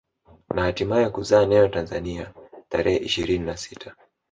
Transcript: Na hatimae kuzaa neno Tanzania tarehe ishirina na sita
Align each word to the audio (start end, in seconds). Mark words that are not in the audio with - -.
Na 0.53 0.61
hatimae 0.63 1.09
kuzaa 1.09 1.45
neno 1.45 1.67
Tanzania 1.67 2.33
tarehe 2.69 2.97
ishirina 2.97 3.45
na 3.45 3.57
sita 3.57 3.95